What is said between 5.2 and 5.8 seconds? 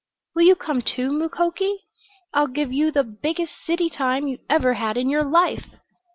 life!"